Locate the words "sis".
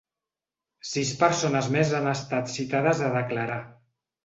0.91-1.11